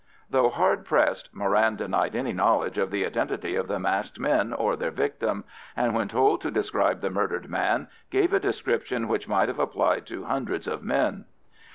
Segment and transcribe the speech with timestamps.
[0.31, 4.75] Though hard pressed, Moran denied any knowledge of the identity of the masked men or
[4.75, 5.43] their victim;
[5.77, 10.07] and when told to describe the murdered man, gave a description which might have applied
[10.07, 11.25] to hundreds of men.